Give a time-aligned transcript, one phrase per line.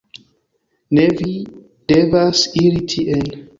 [0.99, 1.29] "Ne, vi
[1.93, 3.33] devas iri tien."